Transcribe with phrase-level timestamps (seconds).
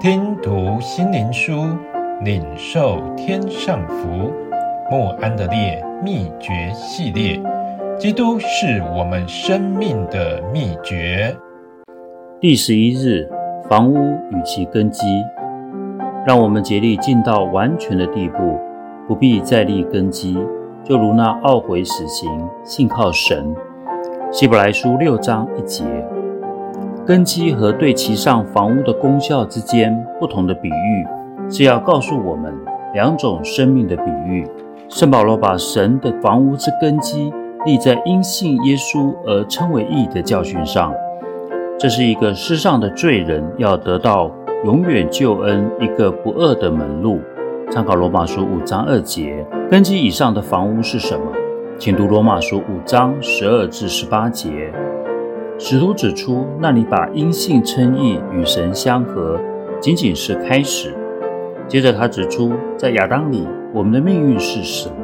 [0.00, 1.64] 听读心灵书，
[2.22, 4.32] 领受天上福。
[4.88, 7.42] 慕安德烈秘诀系列，
[7.98, 11.36] 基督是我们生命的秘诀。
[12.40, 13.28] 第十一日，
[13.68, 13.96] 房屋
[14.30, 15.04] 与其根基，
[16.24, 18.56] 让我们竭力尽到完全的地步，
[19.08, 20.38] 不必再立根基，
[20.84, 22.30] 就如那懊悔死刑，
[22.62, 23.52] 信靠神。
[24.30, 25.84] 希伯来书六章一节。
[27.08, 31.06] 根基和对其上房屋的功效之间不同的比喻，
[31.48, 32.52] 是要告诉我们
[32.92, 34.46] 两种生命的比喻。
[34.90, 37.32] 圣保罗把神的房屋之根基
[37.64, 40.92] 立在因信耶稣而称为义的教训上，
[41.78, 44.30] 这是一个世上的罪人要得到
[44.66, 47.20] 永远救恩一个不二的门路。
[47.70, 49.46] 参考罗马书五章二节。
[49.70, 51.32] 根基以上的房屋是什么？
[51.78, 54.70] 请读罗马书五章十二至十八节。
[55.60, 59.40] 使徒指出，那里把因信称义与神相合，
[59.80, 60.94] 仅仅是开始。
[61.66, 64.96] 接着他指出，在亚当里，我们的命运是死亡；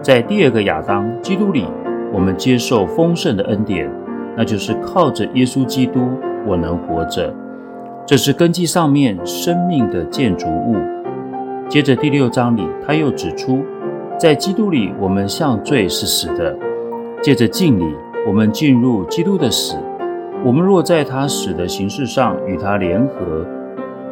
[0.00, 1.66] 在第二个亚当基督里，
[2.10, 3.88] 我们接受丰盛的恩典，
[4.34, 6.00] 那就是靠着耶稣基督，
[6.46, 7.32] 我能活着。
[8.06, 10.74] 这是根基上面生命的建筑物。
[11.68, 13.62] 接着第六章里，他又指出，
[14.18, 16.56] 在基督里，我们向罪是死的。
[17.20, 17.94] 借着敬礼。
[18.26, 19.76] 我们进入基督的死，
[20.44, 23.46] 我们若在他死的形式上与他联合，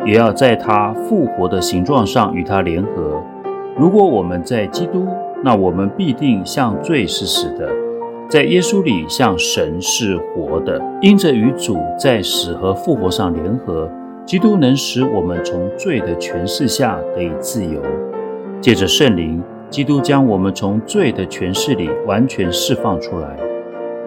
[0.06, 3.22] 也要在他复活的形状上与他联合。
[3.76, 5.06] 如果我们在基督，
[5.44, 7.68] 那我们必定像罪是死的，
[8.30, 10.80] 在耶稣里像神是活的。
[11.02, 13.90] 因着与主在死和复活上联合，
[14.24, 17.82] 基督能使我们从罪的权势下得以自由。
[18.58, 23.36] 借着圣灵，基督将我们从罪的权势里完全释放出来。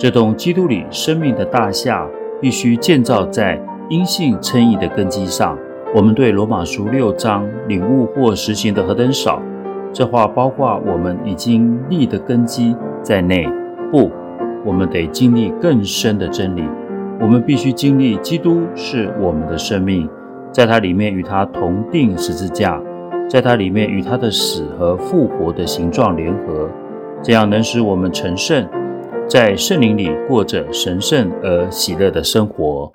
[0.02, 2.09] 这栋基督里生命的大厦，
[2.41, 5.55] 必须建造在因信称义的根基上。
[5.94, 9.39] 我们对罗马书六章领悟或实行的何等少，
[9.94, 13.47] 这话包括我们已经立的根基在内。
[13.91, 14.09] 不，
[14.66, 16.63] 我们得经历更深的真理。
[17.19, 20.09] 我们必须经历基督是我们的生命，
[20.51, 22.81] 在它里面与他同钉十字架，
[23.29, 26.67] 在它里面与他的死和复活的形状联合，
[27.22, 28.67] 这样能使我们成圣。
[29.31, 32.92] 在圣灵里过着神圣而喜乐的生活。